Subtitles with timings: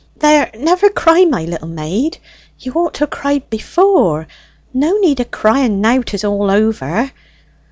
[0.17, 2.17] There, never cry, my little maid!
[2.57, 4.25] You ought to ha' cried afore;
[4.73, 7.11] no need o' crying now 'tis all over.